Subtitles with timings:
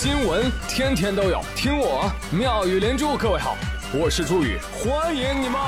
[0.00, 3.16] 新闻天天都有，听我妙语连珠。
[3.16, 3.56] 各位好，
[3.92, 5.60] 我是朱宇，欢迎你们！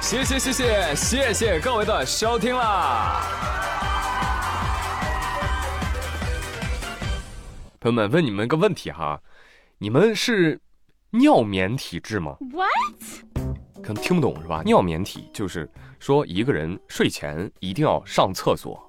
[0.00, 3.22] 谢谢谢谢谢谢各位的收听啦！
[7.78, 9.20] 朋友们，问你们个问题哈，
[9.78, 10.60] 你们是
[11.10, 12.66] 尿棉体质吗？What？
[13.80, 14.62] 可能听不懂是吧？
[14.64, 18.80] 尿棉体就是说一个人睡前一定要上厕所，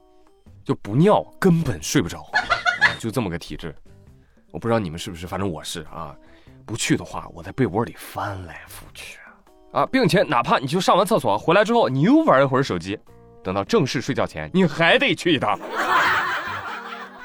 [0.64, 2.26] 就不尿根本睡不着，
[3.00, 3.76] 就这么个体质。
[4.52, 6.16] 我不知道你们是不是，反正我是啊。
[6.66, 9.18] 不去的话，我在被窝里翻来覆去
[9.72, 13.00] 啊，并且哪怕你就上完厕所回来之后，你又玩一会儿手机，
[13.44, 15.60] 等到正式睡觉前，你还得去一趟。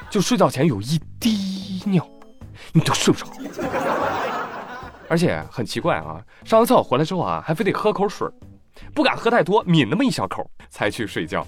[0.09, 2.09] 就睡觉前有一滴尿，
[2.73, 3.27] 你都睡不着。
[5.11, 8.27] 而且很奇怪啊，上完厕所回来之后啊，还非得喝口水，
[8.95, 11.47] 不敢喝太多，抿那么一小口才去睡觉。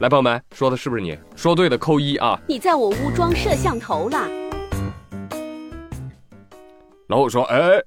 [0.00, 1.18] 来，朋友们，说的是不是你？
[1.36, 2.38] 说对的扣一啊！
[2.48, 4.28] 你在我屋装摄像头了？
[7.08, 7.80] 老虎说：“哎，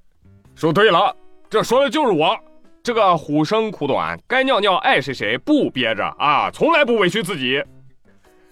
[0.56, 1.16] 说对了，
[1.50, 2.38] 这说的就是我。
[2.82, 7.62] 这个虎生苦短，该尿尿爱谁谁，不憋着啊，从来不委屈自己。”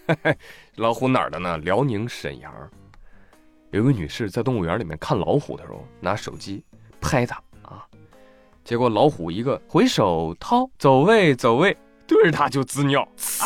[0.07, 0.37] 嘿嘿，
[0.75, 1.57] 老虎哪儿的呢？
[1.59, 2.51] 辽宁沈阳，
[3.71, 6.65] 有一个女士在动物园里面看老虎的时候，拿手机
[6.99, 7.41] 拍它啊，
[8.65, 11.77] 结果老虎一个回手掏，走位走位，
[12.07, 12.99] 对着它就滋尿。
[13.03, 13.45] 啊，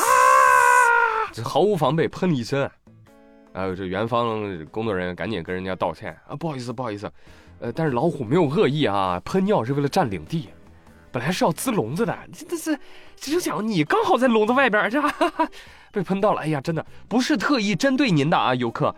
[1.33, 2.71] 这毫无防备喷了一身。
[3.53, 6.17] 还有这园方工作人员赶紧跟人家道歉。
[6.25, 7.11] 啊，不好意思，不好意思，
[7.59, 10.47] 呃，但是老虎没有恶意啊，喷尿是为了占领地，
[11.11, 12.79] 本来是要滋笼子的，这这是，
[13.17, 15.49] 这就想你刚好在笼子外边，这哈哈
[15.91, 18.95] 被喷到了，哎呀，真的不是特意针对您的啊，游客。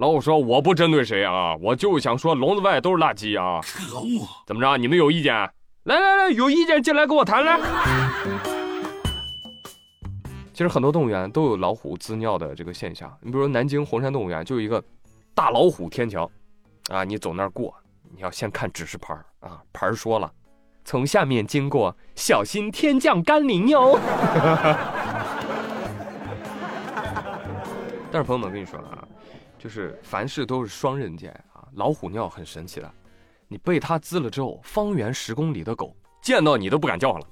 [0.00, 4.26] 老虎说我不针对谁啊，我就想说笼子外都是垃圾啊，可恶！
[4.46, 4.78] 怎么着？
[4.78, 5.34] 你们有意见？
[5.82, 7.60] 来来来，有意见进来跟我谈来。
[10.54, 13.14] 其实很多动物园都有老虎滋尿的这个现象。
[13.20, 14.82] 你比如说南京红山动物园就有一个
[15.34, 16.30] 大老虎天桥，
[16.88, 17.74] 啊，你走那儿过，
[18.16, 20.32] 你要先看指示牌儿啊，牌儿说了，
[20.82, 23.98] 从下面经过，小心天降甘霖哟。
[28.10, 29.04] 但是朋友们，我跟你说啊，
[29.60, 32.92] 就是凡事都是双刃剑啊，老虎尿很神奇的，
[33.46, 37.26] 你被它滋了之后，方圆十公里的狗见到你都不敢叫了。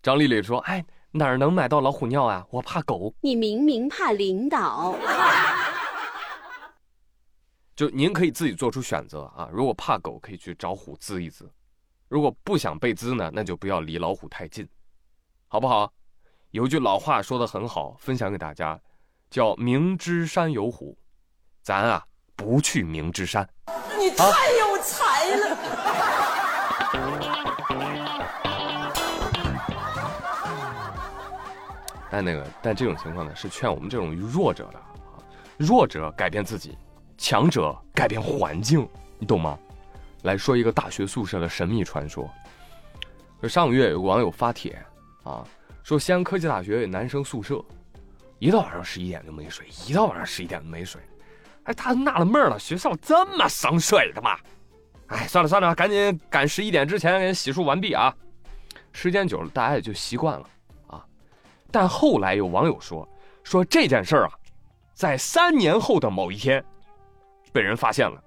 [0.00, 0.82] 张丽丽说：“哎。”
[1.12, 2.46] 哪儿能买到老虎尿啊？
[2.50, 3.14] 我怕狗。
[3.22, 4.94] 你明明怕领导。
[7.74, 9.48] 就您可以自己做出选择啊。
[9.50, 11.46] 如果怕狗，可以去找虎滋一滋；
[12.08, 14.68] 如果不想被滋呢，那就不要离老虎太近，
[15.48, 15.90] 好不好？
[16.50, 18.78] 有句老话说的很好，分享给大家，
[19.30, 20.98] 叫“明知山有虎”，
[21.66, 22.00] 咱啊
[22.36, 23.44] 不去明知山。
[23.98, 25.58] 你太有才了。
[32.08, 35.18] 但那个，但这种情况呢，是劝我们这种弱者的啊，
[35.56, 36.78] 弱者改变自己，
[37.18, 38.88] 强者改变环境，
[39.18, 39.58] 你懂吗？
[40.22, 42.30] 来说一个大学宿舍的神秘传说。
[43.42, 44.80] 就上个月有个网友发帖
[45.24, 45.44] 啊，
[45.82, 47.60] 说西安科技大学有男生宿舍，
[48.38, 51.00] 一到晚上十一点就没水，一到晚上十一点就没水。
[51.66, 54.36] 哎，他纳了闷了，学校这么省水的吗？
[55.08, 58.12] 哎，算了算了，赶紧赶十一点之前给洗漱完毕啊。
[58.92, 60.48] 时间久了，大家也就习惯了
[60.86, 61.04] 啊。
[61.70, 63.06] 但后来有网友说，
[63.44, 64.32] 说这件事儿啊，
[64.94, 66.64] 在三年后的某一天，
[67.52, 68.22] 被人发现了，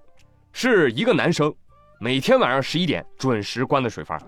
[0.54, 1.54] 是一个男生，
[2.00, 4.22] 每天晚上十一点准时关的水阀。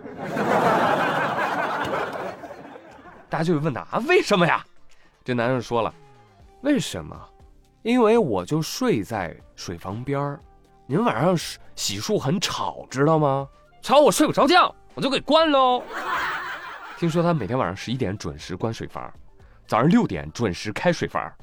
[3.29, 4.65] 大家就会问他啊，为什么呀？
[5.23, 5.93] 这男生说了，
[6.61, 7.15] 为什么？
[7.83, 10.39] 因为我就睡在水房边儿，
[10.85, 11.35] 您晚上
[11.75, 13.47] 洗漱很吵，知道吗？
[13.81, 15.81] 吵我睡不着觉，我就给关喽。
[16.99, 19.11] 听说他每天晚上十一点准时关水阀，
[19.65, 21.33] 早上六点准时开水阀，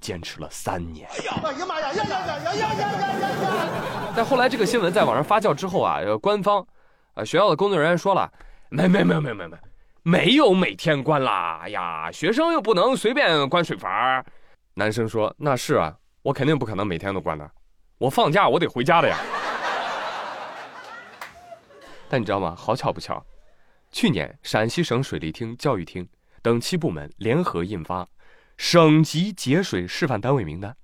[0.00, 1.08] 坚持了三年。
[1.12, 4.12] 哎呀，哎呀妈呀呀呀呀呀呀呀呀呀！
[4.16, 6.66] 但后来这个新闻在网上发酵之后啊，官方，
[7.14, 8.28] 啊学校的工作人员说了，
[8.68, 9.56] 没没没没没没，
[10.02, 11.60] 没有每天关啦。
[11.62, 14.24] 哎呀，学生又不能随便关水阀。
[14.76, 17.48] 男生说，那是啊，我肯定不可能每天都关的，
[17.96, 19.16] 我放假我得回家的呀。
[22.08, 22.56] 但你知道吗？
[22.58, 23.24] 好巧不巧。
[23.92, 26.08] 去年，陕西省水利厅、教育厅
[26.42, 28.04] 等七部门联合印发
[28.56, 30.76] 省级节水示范单位名单，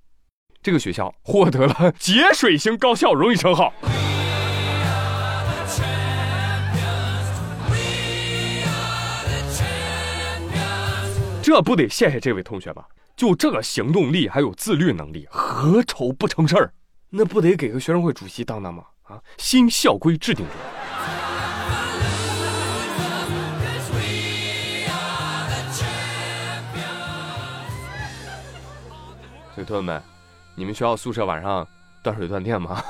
[0.61, 3.73] 这个学校获得了节水型高校荣誉称号。
[11.43, 12.85] 这不得谢谢这位同学吗？
[13.21, 16.73] 就这个行动力，还有自律能力，何愁不成事儿？
[17.11, 18.83] 那不得给个学生会主席当当吗？
[19.03, 20.51] 啊，新校规制定者。
[29.55, 30.01] 这同学们，
[30.55, 31.67] 你们学校宿舍晚上
[32.01, 32.83] 断水断电吗？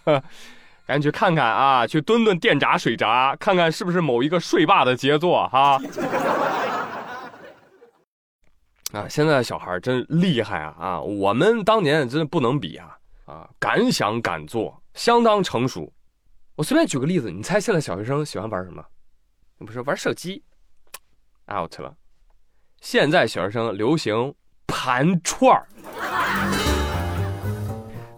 [0.84, 5.80] 赶紧去看看啊，去蹲蹲电闸、水闸，看看是不是某一个睡霸的杰作哈。
[8.92, 11.00] 啊现在的小孩真厉害啊啊！
[11.00, 13.48] 我们当年真的不能比啊啊！
[13.58, 15.90] 敢想敢做，相当成熟。
[16.56, 18.84] 我随便举个例子，你猜现在小学生喜欢玩什么？
[19.64, 20.42] 不是玩手机
[21.50, 21.94] ，out 了。
[22.82, 24.34] 现在小学生流行
[24.66, 25.66] 盘串儿。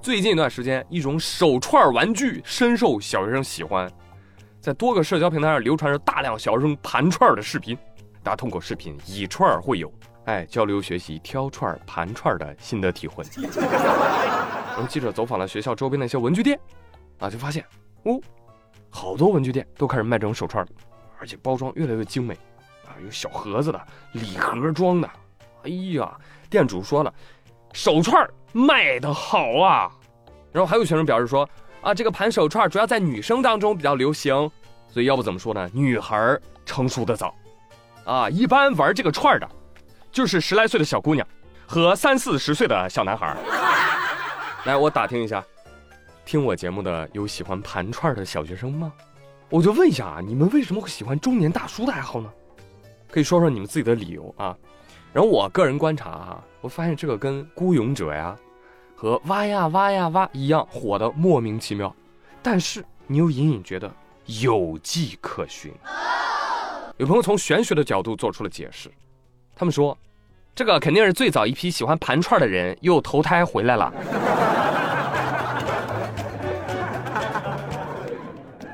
[0.02, 3.88] 最近一段时间，一种手串玩具深受小学生喜欢，
[4.60, 7.78] 在多个社交平台上流传着大量小学生盘串的视频。
[8.22, 9.92] 大家通过视频以串会友，
[10.26, 13.24] 哎，交流学习挑串盘串的心得体会。
[14.74, 16.58] 然后记者走访了学校周边的一些文具店，
[17.18, 17.64] 啊，就发现，
[18.04, 18.20] 哦，
[18.90, 20.70] 好多文具店都开始卖这种手串了，
[21.20, 22.34] 而且包装越来越精美，
[22.84, 23.80] 啊，有小盒子的、
[24.12, 25.08] 礼盒装的。
[25.62, 26.16] 哎呀，
[26.50, 27.14] 店主说了，
[27.72, 29.90] 手串卖的好啊，
[30.50, 31.48] 然后还有学生表示说
[31.80, 34.50] 啊，这个盘手串主要在女生当中比较流行，
[34.88, 35.70] 所以要不怎么说呢？
[35.72, 37.34] 女孩成熟的早，
[38.04, 39.48] 啊，一般玩这个串的，
[40.14, 41.26] 就是十来岁的小姑娘
[41.66, 43.36] 和三四十岁的小男孩。
[44.64, 45.44] 来，我打听一下，
[46.24, 48.92] 听我节目的有喜欢盘串的小学生吗？
[49.50, 52.32] 我就问一下啊，你们为什么会喜欢中年大叔的爱好呢？
[53.10, 54.56] 可以说说你们自己的理由啊。
[55.12, 58.36] 然后我个人观察啊，我发现这个跟孤勇者呀。
[58.96, 61.94] 和挖呀挖呀挖一样火的莫名其妙，
[62.40, 63.92] 但是你又隐隐觉得
[64.26, 65.74] 有迹可循。
[66.96, 68.88] 有朋友从玄学的角度做出了解释，
[69.56, 69.96] 他们说，
[70.54, 73.92] 这个肯定是最早一批喜欢盘串的人又投胎回来了。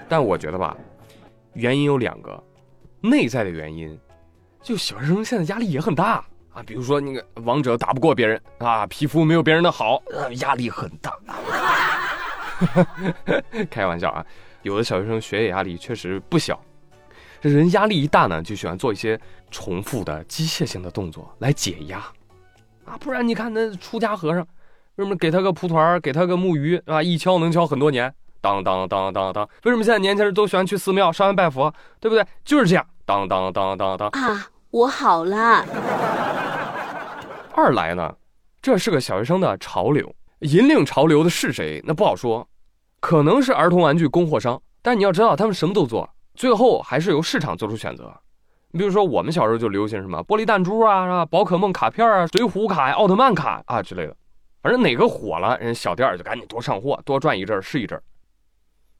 [0.08, 0.76] 但我觉得吧，
[1.54, 2.42] 原因有两个，
[3.00, 3.96] 内在的原因，
[4.62, 6.24] 就小学生现在压力也很大。
[6.52, 10.02] 啊，比如说那个王者打不过别人啊，皮肤没有别人的好，
[10.40, 11.16] 压力很大。
[13.70, 14.26] 开玩笑啊，
[14.62, 16.60] 有的小学生学业压力确实不小。
[17.40, 19.18] 这人压力一大呢，就喜欢做一些
[19.50, 21.98] 重复的机械性的动作来解压。
[22.84, 24.40] 啊，不然你看那出家和尚，
[24.96, 28.12] 为什么给他个蒲团，给他个木鱼啊，一敲能敲很多年？
[28.42, 29.48] 当当当当当。
[29.64, 31.72] 为什么现在年轻人都喜欢去寺庙烧香拜佛？
[31.98, 32.24] 对不对？
[32.44, 32.86] 就是这样。
[33.06, 34.08] 当当当当当。
[34.10, 35.64] 啊，我好了。
[37.54, 38.14] 二来呢，
[38.60, 41.82] 这是个小学生的潮流，引领潮流的是谁？
[41.86, 42.48] 那不好说，
[43.00, 44.60] 可能是儿童玩具供货商。
[44.82, 46.08] 但你要知道，他们什么都做，
[46.40, 48.10] 最后还是由市场做出选择。
[48.70, 51.26] 你比如说，我们小时候就流行什么玻璃弹珠啊，是吧？
[51.26, 54.16] 宝可梦卡片啊，水浒卡呀、奥特曼卡啊之类的。
[54.62, 58.02] 反正哪个火了，人小店就赶紧多上货，多赚一阵是一阵。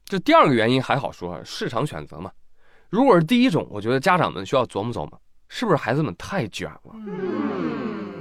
[0.05, 2.29] 这第二个原因还好说，市场选择嘛。
[2.91, 6.93] 如果是第一种，我觉得家长们需要琢磨琢磨，是不是孩子们太卷了？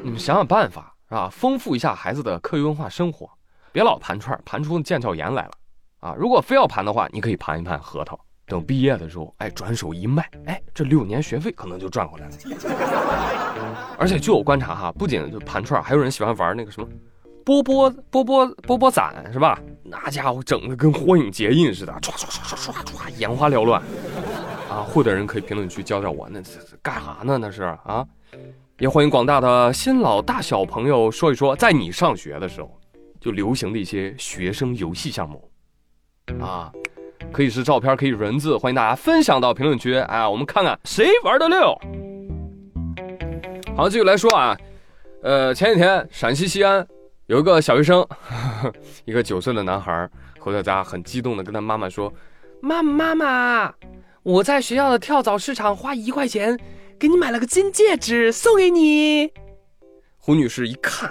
[0.02, 1.28] 你们想想办法，是吧？
[1.30, 3.28] 丰富一下孩子的课余文化生活，
[3.70, 5.50] 别老盘串，盘出腱鞘炎来了，
[5.98, 6.14] 啊！
[6.16, 8.18] 如果非要盘的话，你可以盘一盘核桃，
[8.50, 12.32] 等毕业的时候，哎，转手一卖，哎，这六年学费可能就赚回来了。
[13.96, 16.88] 而且据我观察哈，不仅就盘串，还有人喜欢玩那个什么，
[17.44, 19.60] 波波波波波波攒，是吧？
[19.84, 23.80] 那家伙整的跟火影结印似的，唰唰唰唰唰唰，眼花缭乱。
[24.68, 26.50] 啊，会的人可以评论区教教我，那这
[26.82, 27.38] 干啥呢？
[27.38, 28.04] 那是啊。
[28.78, 32.80] 也欢迎广大的新老大小朋友说一说，在你上学的时候
[33.20, 35.49] 就流行的一些学生游戏项目，
[36.38, 36.70] 啊，
[37.32, 41.76] 可以是照片，可以是文字，欢迎大家分享到评论区，哎，我们看看谁玩的溜。
[43.76, 44.56] 好，继续来说啊，
[45.22, 46.86] 呃，前几天陕西西安
[47.26, 48.72] 有一个小学生，呵 呵
[49.04, 50.08] 一个九岁的男孩
[50.38, 52.12] 回到家，很激动的跟他妈妈说
[52.60, 53.74] ：“妈妈妈妈，
[54.22, 56.58] 我在学校的跳蚤市场花一块钱。”
[57.00, 59.32] 给你买了个金戒指，送给你。
[60.18, 61.10] 胡女士一看，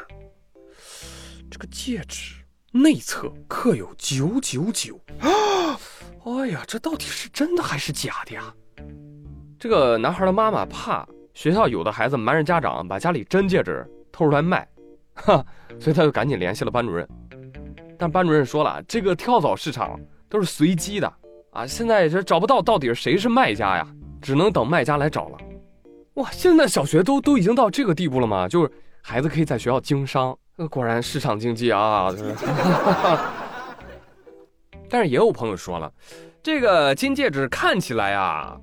[1.49, 2.38] 这个戒指
[2.71, 5.79] 内侧刻有九九九啊！
[6.23, 8.53] 哎呀，这到底是真的还是假的呀？
[9.57, 14.67] 这个男孩的妈妈怕学校有的孩子瞒着家长把家里真戒指偷出来卖，
[15.15, 15.43] 哈，
[15.79, 17.07] 所以他就赶紧联系了班主任。
[17.97, 19.99] 但班主任说了，这个跳蚤市场
[20.29, 21.11] 都是随机的
[21.49, 23.87] 啊，现在这找不到到底是谁是卖家呀，
[24.21, 25.37] 只能等卖家来找了。
[26.13, 28.47] 哇，现在小学都都已经到这个地步了吗？
[28.47, 28.71] 就是
[29.01, 32.13] 孩子可以在学校经商，那果然市场经济啊！
[34.91, 35.89] 但是也有朋友说了，
[36.43, 38.59] 这个金戒指看起来啊，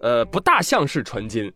[0.00, 1.52] 呃，不大像是纯金。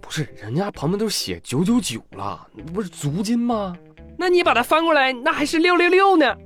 [0.00, 3.76] 不是，人家旁边都写九九九了，那不是足金吗？
[4.18, 6.36] 那你把它翻过来，那还是六六六呢。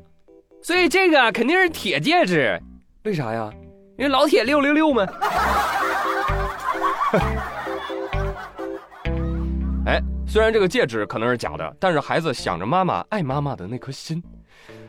[0.61, 2.61] 所以这个肯定是铁戒指，
[3.05, 3.51] 为啥呀？
[3.97, 5.07] 因为老铁六六六嘛。
[10.27, 14.23] 哎，虽然这个戒指可能是假的，但是孩子想着妈妈爱妈妈的那颗心，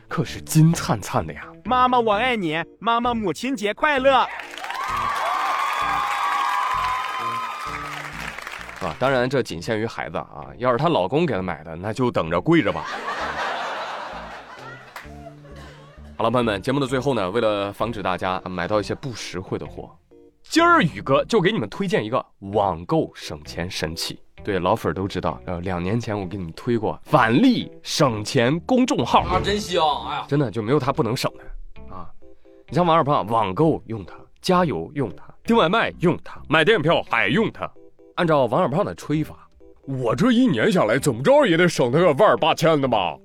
[0.08, 1.46] 可是金灿灿的呀。
[1.64, 4.26] 妈妈，我爱你，妈妈，母亲节快乐。
[8.80, 12.84] 啊，当然这仅限于孩子啊，要是她老公给她买的，那就等着跪着吧。
[16.16, 19.96] 好了，朋友们，节目的最后呢，为了防止大家买到一些不实惠的货，
[20.42, 24.20] 今儿宇哥就给你们推荐一个网购省钱神器。
[24.48, 29.84] 对，老粉都知道，呃，两年前我给你们推过返利省钱公众号，啊，真香！
[30.08, 32.08] 哎呀，真的就没有它不能省的啊！
[32.66, 37.70] 你像王二胖，网购用它，加油用它，订外卖用它，买电影票还用它。
[38.14, 39.46] 按照王二胖的吹法，
[39.84, 43.18] 我这一年下来怎么着也得省他个万八千的吧？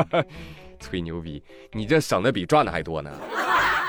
[0.78, 3.10] 吹牛逼，你这省的比赚的还多呢。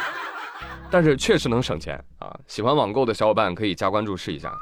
[0.89, 2.33] 但是确实能省钱啊！
[2.47, 4.53] 喜欢网购的小伙伴可以加关注试一下，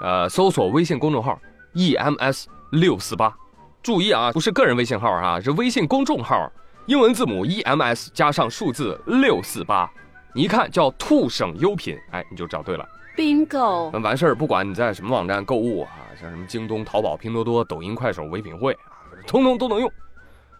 [0.00, 1.38] 呃，搜索微信公众号
[1.74, 3.34] EMS 六四八，
[3.82, 6.50] 注意啊，不是个人微信号啊，是微信公众号，
[6.86, 9.90] 英文字母 EMS 加上数字六四八，
[10.34, 12.86] 你一看叫兔省优品，哎，你就找对了。
[13.16, 15.88] bingo，完事儿，不管你在什么网站购物啊，
[16.20, 19.90] 像什么京东、淘宝、拼多多、抖音、快手、唯品会啊，通通都能用。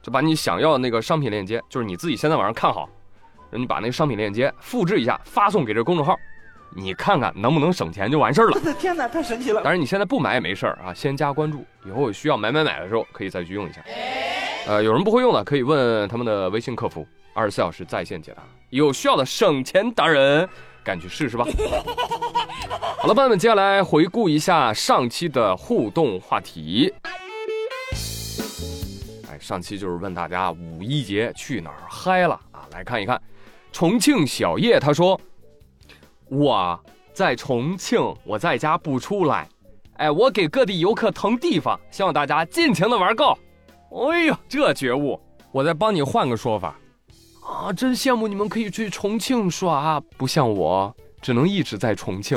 [0.02, 2.88] 就把你想要的那个商品链接，就是你自己先在网上看好，
[3.50, 6.16] 让你把那个商品链接复制一下，发送给这公众号，
[6.74, 8.52] 你看看能不能省钱就完事儿了。
[8.58, 9.62] 我的天哪，太神奇了！
[9.62, 13.82] 当然你现在不买也没事儿啊，先加关注，以后需要买买买的时候可以再去用一下。
[14.66, 18.42] 呃，有人不会用的可以问他们的微信客服，二十四小时在线解答。
[18.70, 20.48] 有需要的省钱达人。
[20.82, 21.44] 赶去试试吧。
[22.98, 26.92] 好了，朋友们，接下来回顾一下上期的互动话题。
[29.28, 32.62] 哎，上期就是问大家五一节去哪儿嗨了啊？
[32.70, 33.20] 来看一看，
[33.72, 35.20] 重庆小叶他说
[36.28, 36.78] ：“我
[37.12, 39.48] 在重庆，我在家不出来。
[39.94, 43.38] 哎，我给各地游客腾地方，希望大家尽情的玩够。
[43.90, 45.18] 哎呦，这觉悟！
[45.52, 46.78] 我再帮你换个说法。”
[47.46, 52.36] 啊，真羡慕你们可以去重庆耍，不像我只能一直在重庆。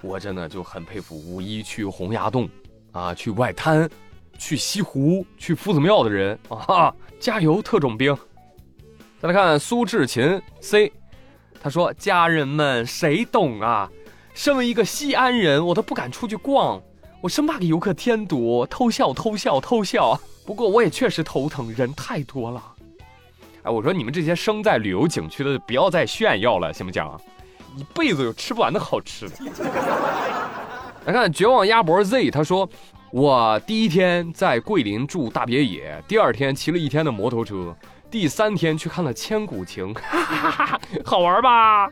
[0.00, 2.48] 我真的就很佩服五一去洪崖洞，
[2.92, 3.90] 啊，去外滩，
[4.38, 6.94] 去西湖，去夫子庙的人啊！
[7.18, 8.16] 加油，特种兵！
[9.20, 10.92] 再来看苏志勤 C，
[11.60, 13.90] 他说：“家人们，谁懂啊？
[14.34, 16.80] 身为一个西安人，我都不敢出去逛，
[17.20, 20.18] 我生怕给游客添堵，偷笑，偷笑，偷笑。
[20.46, 22.62] 不过我也确实头疼，人太多了。”
[23.64, 27.04] 哎，我说你们这些生在旅游景区的，不要再炫耀了，行不行？
[27.76, 29.34] 一辈子有吃不完的好吃的。
[31.04, 32.68] 来看绝望鸭脖 Z，他说
[33.10, 37.74] ：“我第一天在桂林住大别野，第二天骑了一天的摩托车，
[38.10, 39.94] 第三天去看了千古情，
[41.04, 41.88] 好玩吧？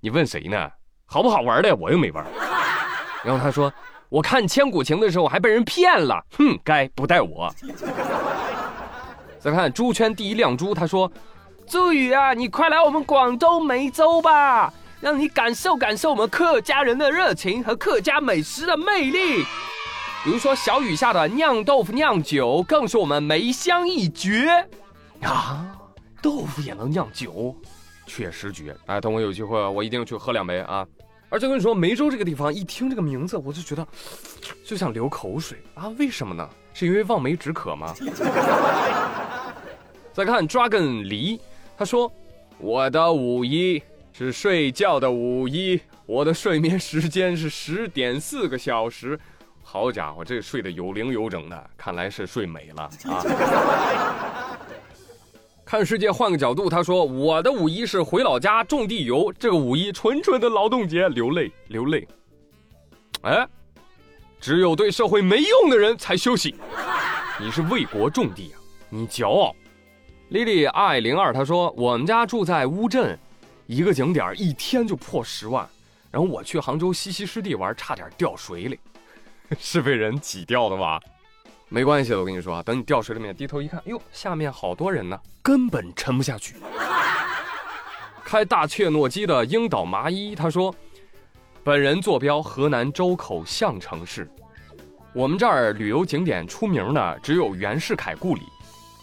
[0.00, 0.68] 你问谁呢？
[1.06, 2.26] 好不好玩的我又没玩。
[3.24, 3.72] 然后他说：
[4.08, 7.52] 我看千古情的时候还被人骗了，哼，该不带我。”
[9.38, 11.10] 再看猪圈第一亮珠，他说
[11.68, 19.44] ：“朱宇啊，你快来我们广州梅州吧，让你感受感受我们客家人的热情和客家美食的魅力。
[20.24, 24.68] 比如说小雨下的酿豆腐酿酒，更是我们梅香一绝
[25.22, 25.76] 啊！
[26.22, 27.54] 豆腐也能酿酒，
[28.06, 28.76] 确实绝！
[28.86, 30.86] 哎，等我有机会，我一定去喝两杯啊！
[31.28, 33.86] 而且跟你说，梅州这个地方，一听这个名字，我就觉得
[34.64, 35.88] 就想流口水啊！
[35.98, 36.48] 为什么呢？
[36.72, 37.94] 是因为望梅止渴吗？”
[40.12, 41.38] 再看 Dragon 梨，
[41.76, 42.10] 他说
[42.58, 43.82] ：“我的五一
[44.12, 49.18] 是睡觉的五一，我的睡眠时间是十点四个小时。
[49.62, 53.22] 好家伙，这睡得有零有整的，看来是睡美了啊！”
[55.66, 62.06] 看世界换个角度，他说：“我的五一是回老家种地游，这个五一纯纯的劳动节，流泪流泪。
[63.22, 63.44] 哎，
[64.40, 66.54] 只有对社会没用的人才休息。
[67.40, 69.52] 你是为国种地啊，你骄傲。”
[70.30, 73.18] Lily I 零二他说：“我们家住在乌镇，
[73.66, 75.68] 一个景点一天就破十万。
[76.12, 78.78] 然后我去杭州西溪湿地玩，差点掉水里，
[79.58, 81.00] 是被人挤掉的吧？
[81.68, 86.56] 没关系的，我跟你说啊，等你掉水里面，低头一看，哟，下面好多人呢，根本沉不下去。
[88.24, 90.74] 开大切诺基的樱岛麻衣他说：
[91.64, 94.30] 本人坐标河南周口项城市，
[95.12, 98.42] 我们这儿旅游景点出名的只有袁世凯故里。”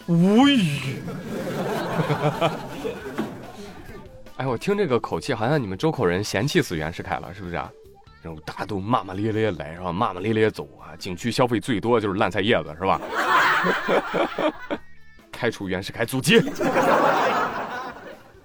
[0.08, 1.01] 无语。
[4.38, 7.70] 哎，我听这个口气，好像你们周口人嫌弃死袁世凯了，是不是啊？
[8.24, 9.92] 然后大家都骂骂咧咧来，是吧？
[9.92, 10.96] 骂骂咧咧走啊！
[10.98, 13.01] 景区消费最多就是烂菜叶子，是吧？
[15.30, 16.42] 开除袁世凯祖籍。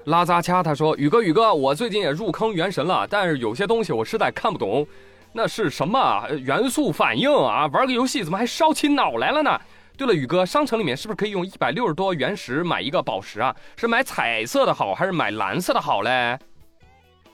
[0.06, 4.84] 拉扎掐他说：“宇哥，宇哥，我最近也入坑元神了，但是有些东西我实在看不懂。
[5.32, 7.66] 那是什么元素反应啊？
[7.66, 9.60] 玩个游戏怎么还烧起脑来了呢？
[9.96, 13.54] 对了，宇哥，商城里面是不是可以用一百六十多原石买一个宝石啊？
[13.76, 16.36] 是买彩色的好，还是买蓝色的好嘞？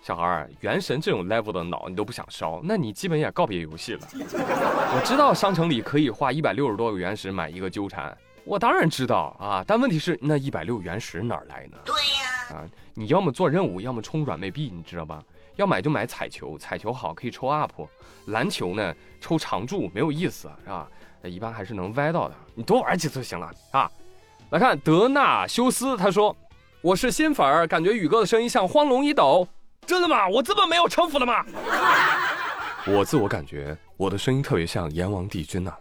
[0.04, 4.00] 小孩儿，原神这种 level 的脑你都不想烧，那你基本也告别游戏了。
[4.12, 11.78] 我知道商城里可以花一百六十多个原石买一个纠缠，我当然知道啊，但问题是那一百六原石哪儿来呢？
[11.87, 15.23] 对呀，啊，你要么做任务，要么充软妹币，你知道吧？
[15.56, 17.73] 要买就买彩球，彩球好可以抽 up，
[18.26, 20.87] 篮球呢抽常驻没有意思，是吧？
[21.23, 23.90] 一般还是能歪到的，你多玩几次就行了啊！
[24.50, 26.37] 来看德纳修斯，他说
[26.82, 29.49] ：“我是新粉儿，感觉宇哥的声音像荒龙一斗，
[29.86, 30.26] 真的吗？
[30.28, 31.44] 我这么没有城府的吗？”
[32.86, 35.72] 我自我感觉我的声音特别像阎王帝君呐，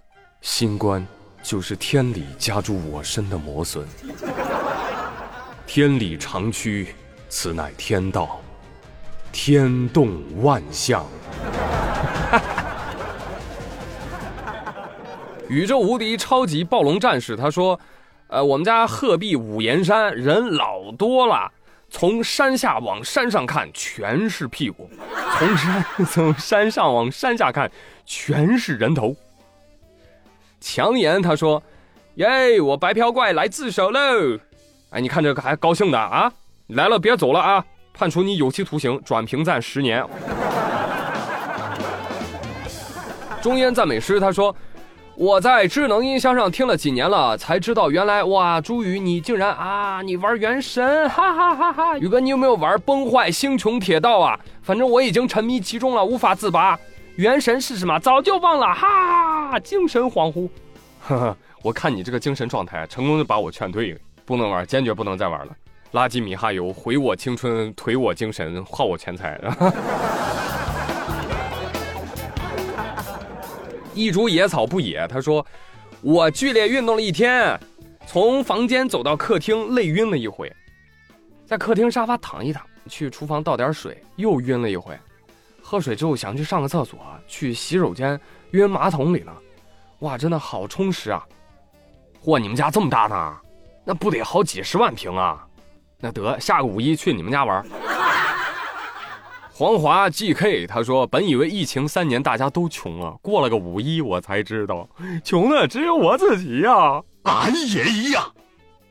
[0.42, 1.06] 新冠
[1.42, 3.86] 就是天理加诸我身的磨损，
[5.68, 6.96] 天理长驱，
[7.28, 8.40] 此乃天道，
[9.32, 11.06] 天动万象。
[15.50, 17.78] 宇宙无敌超级暴龙战士，他说
[18.28, 21.52] ：“呃，我们家鹤壁五岩山人老多了，
[21.94, 24.90] 从山下往山上看全是屁股，
[25.38, 27.70] 从山 从山上往山下看
[28.04, 29.16] 全是人头。”
[30.60, 31.62] 强颜他说
[32.16, 34.00] ：“耶，我白嫖怪来自首喽！
[34.90, 36.34] 哎，你看这个还高兴的啊？
[36.70, 37.64] 来了别走了啊！
[37.94, 40.04] 判处你有期徒刑，转平暂十年。
[43.40, 44.54] ”中烟赞美诗他说。
[45.16, 51.98] 我在智能音箱上听了几年了，才知道原来哇，朱宇你竟然啊，你玩原神，哈哈哈哈！
[52.00, 54.40] 宇哥，你有没有玩崩坏星穹铁道啊？
[54.64, 56.78] 反正我已经沉迷其中了，无法自拔。
[57.16, 58.00] 原神是什么？
[58.00, 60.50] 早就忘了，哈，精神恍惚。
[61.02, 65.56] 呵呵，我看你这个精神状态，成功的把我劝退了，不能玩，坚决不能再玩了。
[65.92, 69.38] 垃圾米哈游，毁我青春，颓我精神，耗我钱财。
[69.38, 69.74] 哈 哈
[73.94, 75.46] 一株野草不野，他说
[76.02, 77.60] ：“我剧烈运动了一天，
[78.06, 80.52] 从房间走到客厅，累晕了一回，
[81.46, 84.98] 在客厅沙发躺一躺，去厨房倒点水，又晕了一回，
[85.62, 88.20] 喝水之后想去上个厕所，去洗手间
[88.52, 89.36] 晕马桶里了，
[90.00, 91.24] 哇，真的好充实啊！
[92.24, 93.38] 嚯，你们家这么大呢？
[93.86, 95.46] 那不得好几十万平啊？
[96.00, 97.64] 那得下个五一去你们家玩。”
[99.56, 104.90] 黄华 GK 他说：“本以为疫情三年大家都穷了，过了个五一我才知道，
[105.24, 107.00] 穷的只有我自己呀！
[107.22, 108.24] 俺也一样。”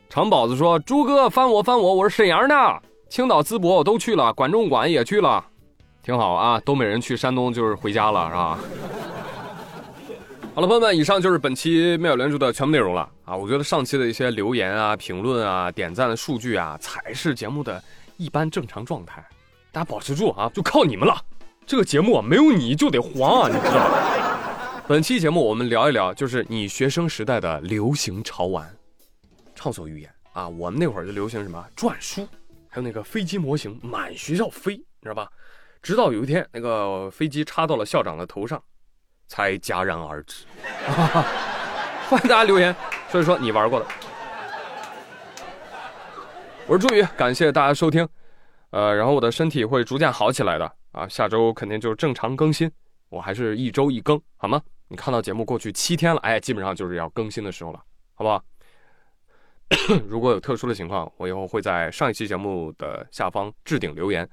[0.09, 5.43] 长宝子说：“朱哥翻我翻我，我是沈阳的，青岛淄博我都去了，管仲馆也去了，
[6.01, 6.57] 挺好啊。
[6.61, 8.59] 东北人去山东就是回家了，是吧？”
[10.55, 13.35] 好了，朋友们，以上就是本期妙语连珠的全部内容了啊！
[13.35, 17.83] 我觉得上期的一些留言啊、评论啊、点赞的数据啊，才是节目的
[18.15, 19.21] 一般正常状态。
[19.73, 21.19] 大家保持住啊，就靠你们了。
[21.65, 24.83] 这个节目啊，没有你就得黄啊，你知道吗？
[24.87, 28.71] 本期节目我们聊一聊，就是你学生时代的流行潮玩。
[29.55, 32.27] 畅所欲言啊，我们那会儿就流行什么篆书，
[32.69, 35.27] 还有那个飞机模型满学校飞，你知道吧？
[35.81, 38.61] 直到有一天，那个飞机插到了校长的头上，
[39.27, 40.45] 才戛然而止。
[42.07, 42.75] 欢迎大家留言
[43.09, 43.87] 说一说你玩过的。
[46.67, 48.07] 我是朱宇，感谢大家收听。
[48.73, 52.69] 呃，然后我的身体会逐渐好起来的啊，下周肯定就是正常更新，
[53.09, 54.59] 我还是一周一更，好吗？
[54.87, 57.79] 你看到节目过去七天了，哎，基本上就是要更新的时候了，
[58.15, 58.43] 好不好？
[60.09, 64.27] 如果有特殊的情况，我以后会在上一期节目的下方置顶留言，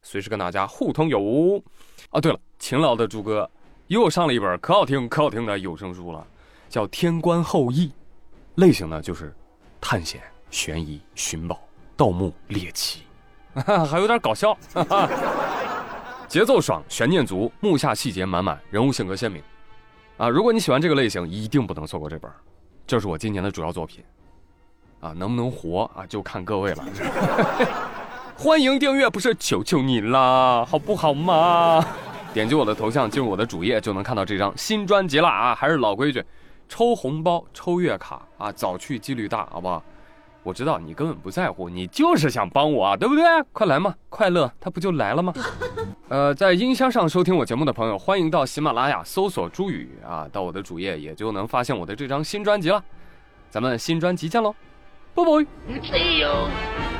[0.00, 1.62] 随时跟大家互通有无。
[2.08, 3.50] 啊，对了，勤劳的朱哥
[3.88, 6.26] 又上了一本可好听可好听的有声书了，
[6.70, 7.88] 叫《天官后裔》，
[8.54, 9.34] 类型呢就是
[9.82, 11.60] 探险、悬疑、寻宝、
[11.94, 13.02] 盗墓、猎奇。
[13.86, 14.56] 还有点搞笑，
[16.26, 19.42] 节奏爽，悬念足，目下细节满满，人物性格鲜明，
[20.16, 20.28] 啊！
[20.28, 22.30] 如果你喜欢这个类型，一定不能错过这本，
[22.86, 24.02] 这是我今年的主要作品，
[25.00, 26.84] 啊，能不能活啊，就看各位了。
[28.38, 31.84] 欢迎订阅，不是求求你啦，好不好嘛？
[32.32, 35.54] 点击我的头像进入我的主页，就能看到这张新专辑了啊！
[35.54, 36.24] 还是老规矩，
[36.66, 39.84] 抽红包，抽月卡啊，早去几率大，好不好？
[40.44, 43.24] 我知道你根本不在乎，你就是想帮我啊，对不对？
[43.52, 45.32] 快来嘛，快乐它不就来了吗？
[46.08, 52.82] 呃，在音箱上收听我节目的朋友，欢迎到喜马拉雅搜索“朱宇”啊，到我的主页也就能发现我的这张新专辑了。
[53.50, 54.54] 咱们新专辑见喽，
[55.14, 56.91] 拜拜。